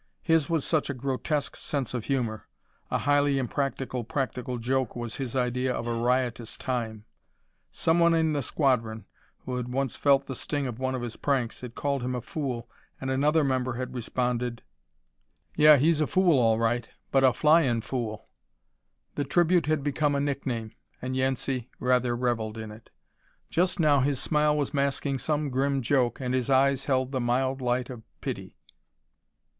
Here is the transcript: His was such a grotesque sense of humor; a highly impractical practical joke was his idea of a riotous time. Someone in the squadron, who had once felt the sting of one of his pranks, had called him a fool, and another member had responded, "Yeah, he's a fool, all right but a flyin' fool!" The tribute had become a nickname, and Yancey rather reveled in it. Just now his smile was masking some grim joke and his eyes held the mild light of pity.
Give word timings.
His 0.23 0.49
was 0.49 0.65
such 0.65 0.89
a 0.89 0.95
grotesque 0.95 1.55
sense 1.55 1.93
of 1.93 2.05
humor; 2.05 2.47
a 2.89 2.97
highly 2.97 3.37
impractical 3.37 4.03
practical 4.03 4.57
joke 4.57 4.95
was 4.95 5.17
his 5.17 5.35
idea 5.35 5.71
of 5.71 5.85
a 5.85 5.93
riotous 5.93 6.57
time. 6.57 7.05
Someone 7.69 8.15
in 8.15 8.33
the 8.33 8.41
squadron, 8.41 9.05
who 9.45 9.57
had 9.57 9.67
once 9.71 9.95
felt 9.95 10.25
the 10.25 10.33
sting 10.33 10.65
of 10.65 10.79
one 10.79 10.95
of 10.95 11.03
his 11.03 11.17
pranks, 11.17 11.61
had 11.61 11.75
called 11.75 12.01
him 12.01 12.15
a 12.15 12.21
fool, 12.21 12.67
and 12.99 13.11
another 13.11 13.43
member 13.43 13.73
had 13.73 13.93
responded, 13.93 14.63
"Yeah, 15.55 15.77
he's 15.77 16.01
a 16.01 16.07
fool, 16.07 16.39
all 16.39 16.57
right 16.57 16.89
but 17.11 17.23
a 17.23 17.31
flyin' 17.31 17.81
fool!" 17.81 18.25
The 19.13 19.23
tribute 19.23 19.67
had 19.67 19.83
become 19.83 20.15
a 20.15 20.19
nickname, 20.19 20.71
and 20.99 21.15
Yancey 21.15 21.69
rather 21.79 22.15
reveled 22.17 22.57
in 22.57 22.71
it. 22.71 22.89
Just 23.51 23.79
now 23.79 23.99
his 23.99 24.19
smile 24.19 24.57
was 24.57 24.73
masking 24.73 25.19
some 25.19 25.51
grim 25.51 25.83
joke 25.83 26.19
and 26.19 26.33
his 26.33 26.49
eyes 26.49 26.85
held 26.85 27.11
the 27.11 27.21
mild 27.21 27.61
light 27.61 27.91
of 27.91 28.01
pity. 28.19 28.57